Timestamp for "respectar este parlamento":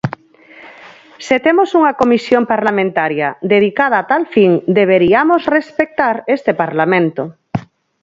5.57-7.23